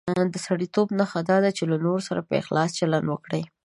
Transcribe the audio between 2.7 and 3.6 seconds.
چلند وکړي.